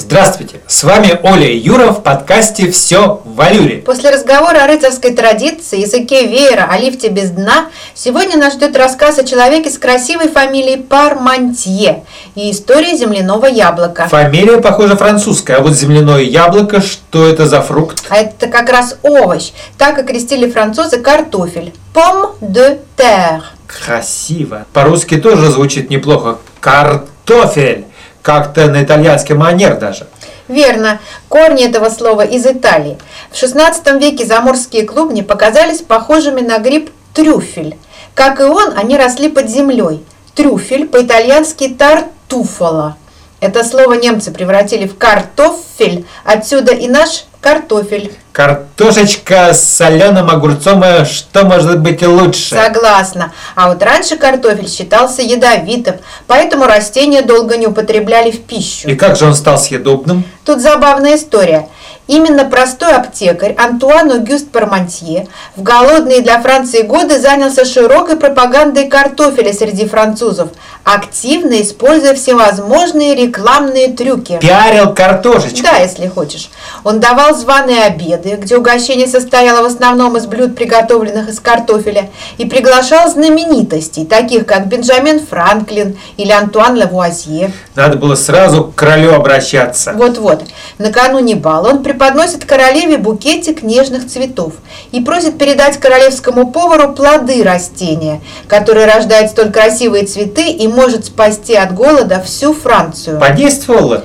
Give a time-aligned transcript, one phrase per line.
[0.00, 3.82] Здравствуйте, с вами Оля и Юра в подкасте «Все в валюре».
[3.82, 9.18] После разговора о рыцарской традиции, языке веера, о лифте без дна, сегодня нас ждет рассказ
[9.18, 14.08] о человеке с красивой фамилией Пармантье и история земляного яблока.
[14.08, 18.02] Фамилия, похоже, французская, а вот земляное яблоко, что это за фрукт?
[18.08, 19.50] А это как раз овощ.
[19.76, 21.74] Так окрестили французы картофель.
[21.92, 23.42] Pomme de terre.
[23.66, 24.64] Красиво.
[24.72, 26.38] По-русски тоже звучит неплохо.
[26.60, 27.84] Картофель.
[28.22, 30.06] Как-то на итальянский манер даже.
[30.48, 32.98] Верно, корни этого слова из Италии.
[33.30, 37.76] В XVI веке заморские клубни показались похожими на гриб трюфель.
[38.14, 40.04] Как и он, они росли под землей.
[40.34, 42.96] Трюфель по-итальянски тартуфола.
[43.40, 48.12] Это слово немцы превратили в картофель, отсюда и наш картофель.
[48.32, 52.54] Картошечка с соленым огурцом, э, что может быть лучше?
[52.54, 53.32] Согласна.
[53.54, 58.88] А вот раньше картофель считался ядовитым, поэтому растения долго не употребляли в пищу.
[58.88, 60.24] И как же он стал съедобным?
[60.44, 61.66] Тут забавная история.
[62.10, 69.52] Именно простой аптекарь Антуан Огюст Пармантье в голодные для Франции годы занялся широкой пропагандой картофеля
[69.52, 70.48] среди французов,
[70.82, 74.40] активно используя всевозможные рекламные трюки.
[74.40, 75.62] Пиарил картошечку.
[75.62, 76.50] Да, если хочешь.
[76.82, 82.44] Он давал званые обеды, где угощение состояло в основном из блюд, приготовленных из картофеля, и
[82.44, 87.52] приглашал знаменитостей, таких как Бенджамин Франклин или Антуан Лавуазье.
[87.76, 89.92] Надо было сразу к королю обращаться.
[89.92, 90.42] Вот-вот.
[90.78, 94.54] Накануне бала он преподносит королеве букетик нежных цветов
[94.90, 101.54] и просит передать королевскому повару плоды растения, которые рождают столь красивые цветы и может спасти
[101.54, 103.20] от голода всю Францию.
[103.20, 104.04] Подействовало?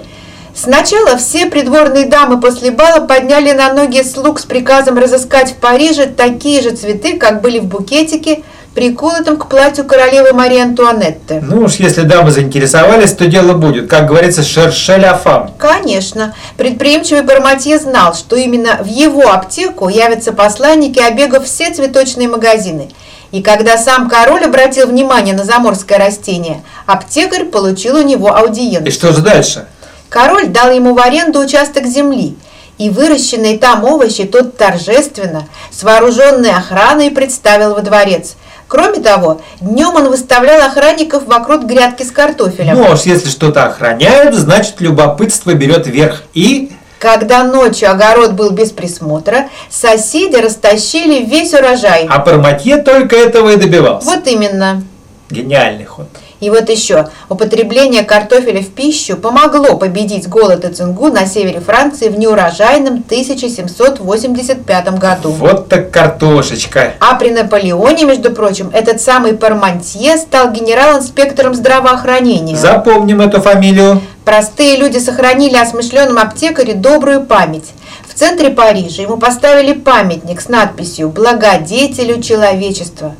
[0.54, 6.06] Сначала все придворные дамы после бала подняли на ноги слуг с приказом разыскать в Париже
[6.06, 8.44] такие же цветы, как были в букетике,
[8.76, 11.40] приколотом к платью королевы Марии Антуанетты.
[11.42, 13.90] Ну уж если дамы заинтересовались, то дело будет.
[13.90, 15.52] Как говорится, шерше ля фам.
[15.58, 16.36] Конечно.
[16.58, 22.90] Предприимчивый Барматье знал, что именно в его аптеку явятся посланники, обегав все цветочные магазины.
[23.32, 28.92] И когда сам король обратил внимание на заморское растение, аптекарь получил у него И аудиенцию.
[28.92, 29.68] что же дальше?
[30.10, 32.38] Король дал ему в аренду участок земли,
[32.78, 38.36] и выращенные там овощи тот торжественно, с вооруженной охраной представил во дворец.
[38.76, 42.76] Кроме того, днем он выставлял охранников вокруг грядки с картофелем.
[42.76, 46.24] Ну, а уж если что-то охраняют, значит любопытство берет верх.
[46.34, 52.06] И Когда ночью огород был без присмотра, соседи растащили весь урожай.
[52.10, 54.08] а Парматье только этого и добивался.
[54.10, 54.84] Вот именно.
[55.30, 56.08] Гениальный ход.
[56.46, 62.08] И вот еще, употребление картофеля в пищу помогло победить голод и цингу на севере Франции
[62.08, 65.32] в неурожайном 1785 году.
[65.32, 66.94] Вот так картошечка.
[67.00, 72.56] А при Наполеоне, между прочим, этот самый Пармантье стал генерал-инспектором здравоохранения.
[72.56, 74.04] Запомним эту фамилию.
[74.24, 77.72] Простые люди сохранили о смышленом аптекаре добрую память.
[78.08, 83.16] В центре Парижа ему поставили памятник с надписью «Благодетелю человечества».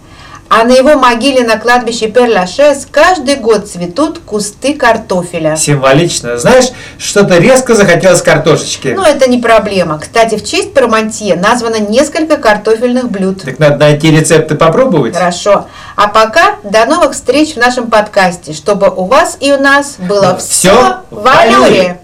[0.58, 5.58] А на его могиле на кладбище Перлашес каждый год цветут кусты картофеля.
[5.58, 6.38] Символично.
[6.38, 8.94] Знаешь, что-то резко захотелось картошечки.
[8.96, 10.00] Но это не проблема.
[10.00, 13.42] Кстати, в честь Пармантье названо несколько картофельных блюд.
[13.42, 15.14] Так надо найти рецепты попробовать.
[15.14, 15.66] Хорошо.
[15.98, 20.38] А пока до новых встреч в нашем подкасте, чтобы у вас и у нас было
[20.38, 21.58] все в в валюре.
[21.58, 22.00] валюре.